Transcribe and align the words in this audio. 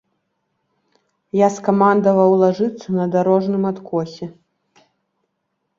Я 1.45 1.49
скамандаваў 1.57 2.31
лажыцца 2.43 2.87
на 2.97 3.05
дарожным 3.19 3.63
адкосе. 3.73 4.25